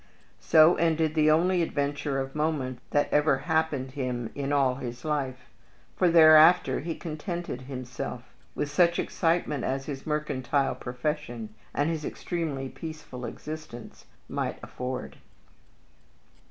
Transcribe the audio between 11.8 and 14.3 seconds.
his extremely peaceful existence